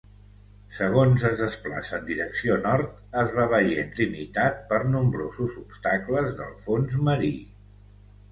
[0.75, 6.97] Segons es desplaça en direcció nord, es va veient limitat per nombrosos obstacles del fons
[7.11, 7.33] marí.